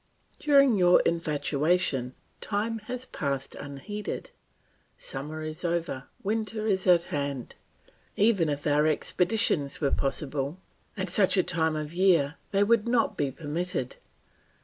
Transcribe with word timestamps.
"During 0.39 0.75
your 0.77 0.99
infatuation 1.01 2.15
time 2.39 2.79
has 2.89 3.05
passed 3.05 3.53
unheeded. 3.53 4.31
Summer 4.97 5.43
is 5.43 5.63
over, 5.63 6.05
winter 6.23 6.65
is 6.65 6.87
at 6.87 7.03
hand. 7.13 7.53
Even 8.15 8.49
if 8.49 8.65
our 8.65 8.87
expeditions 8.87 9.79
were 9.79 9.91
possible, 9.91 10.57
at 10.97 11.11
such 11.11 11.37
a 11.37 11.43
time 11.43 11.75
of 11.75 11.93
year 11.93 12.37
they 12.49 12.63
would 12.63 12.87
not 12.87 13.15
be 13.15 13.29
permitted. 13.29 13.97